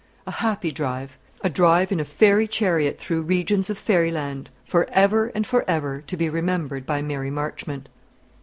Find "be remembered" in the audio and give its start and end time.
6.17-6.87